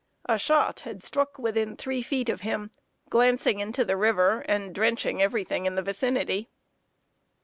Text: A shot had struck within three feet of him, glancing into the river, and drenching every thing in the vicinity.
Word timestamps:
A 0.27 0.39
shot 0.39 0.79
had 0.79 1.03
struck 1.03 1.37
within 1.37 1.77
three 1.77 2.01
feet 2.01 2.27
of 2.27 2.41
him, 2.41 2.71
glancing 3.11 3.59
into 3.59 3.85
the 3.85 3.95
river, 3.95 4.43
and 4.47 4.73
drenching 4.73 5.21
every 5.21 5.43
thing 5.43 5.67
in 5.67 5.75
the 5.75 5.83
vicinity. 5.83 6.49